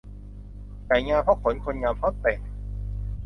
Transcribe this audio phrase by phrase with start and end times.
[0.87, 2.39] ไก่งามเพราะขน คนงามเพราะแต่ง